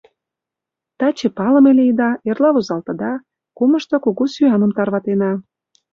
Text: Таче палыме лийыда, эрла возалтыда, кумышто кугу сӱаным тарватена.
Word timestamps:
Таче 0.99 1.27
палыме 1.37 1.71
лийыда, 1.77 2.09
эрла 2.29 2.49
возалтыда, 2.55 3.13
кумышто 3.57 3.95
кугу 4.03 4.25
сӱаным 4.33 4.71
тарватена. 4.77 5.31